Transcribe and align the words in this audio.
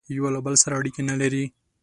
یوه 0.17 0.29
له 0.35 0.39
بل 0.45 0.55
سره 0.63 0.73
اړیکي 0.79 1.01
نه 1.09 1.15
لري 1.21 1.43